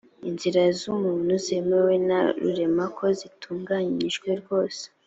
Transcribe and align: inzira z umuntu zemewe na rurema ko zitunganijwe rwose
inzira 0.29 0.61
z 0.79 0.81
umuntu 0.93 1.33
zemewe 1.45 1.93
na 2.09 2.19
rurema 2.41 2.85
ko 2.97 3.05
zitunganijwe 3.19 4.29
rwose 4.41 4.83